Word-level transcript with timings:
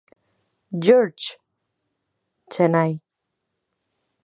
George, 0.83 1.37
Chennai. 2.49 3.01